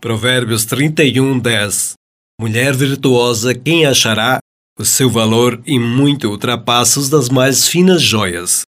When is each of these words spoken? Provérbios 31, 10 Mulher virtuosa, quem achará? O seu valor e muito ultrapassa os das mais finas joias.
Provérbios 0.00 0.64
31, 0.64 1.40
10 1.40 1.94
Mulher 2.40 2.72
virtuosa, 2.72 3.52
quem 3.52 3.84
achará? 3.84 4.38
O 4.78 4.84
seu 4.84 5.10
valor 5.10 5.60
e 5.66 5.76
muito 5.76 6.28
ultrapassa 6.28 7.00
os 7.00 7.08
das 7.08 7.28
mais 7.28 7.66
finas 7.66 8.00
joias. 8.00 8.62